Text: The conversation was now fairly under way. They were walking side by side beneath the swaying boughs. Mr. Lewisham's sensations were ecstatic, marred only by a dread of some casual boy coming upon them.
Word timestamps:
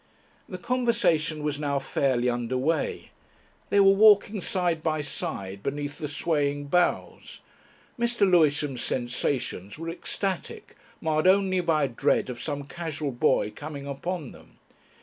The 0.49 0.57
conversation 0.57 1.43
was 1.43 1.59
now 1.59 1.77
fairly 1.77 2.27
under 2.27 2.57
way. 2.57 3.11
They 3.69 3.79
were 3.79 3.91
walking 3.93 4.41
side 4.41 4.81
by 4.81 5.01
side 5.01 5.61
beneath 5.61 5.99
the 5.99 6.07
swaying 6.07 6.69
boughs. 6.69 7.39
Mr. 7.99 8.21
Lewisham's 8.27 8.81
sensations 8.81 9.77
were 9.77 9.89
ecstatic, 9.91 10.75
marred 11.01 11.27
only 11.27 11.59
by 11.61 11.83
a 11.83 11.87
dread 11.87 12.31
of 12.31 12.41
some 12.41 12.63
casual 12.63 13.11
boy 13.11 13.51
coming 13.51 13.85
upon 13.85 14.31
them. 14.31 14.57